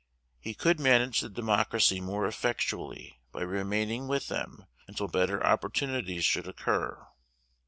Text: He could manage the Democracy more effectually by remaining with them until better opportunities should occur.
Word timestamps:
He 0.39 0.55
could 0.55 0.79
manage 0.79 1.19
the 1.21 1.29
Democracy 1.29 2.01
more 2.01 2.25
effectually 2.25 3.21
by 3.31 3.41
remaining 3.43 4.07
with 4.07 4.29
them 4.29 4.65
until 4.87 5.07
better 5.07 5.45
opportunities 5.45 6.25
should 6.25 6.47
occur. 6.47 7.05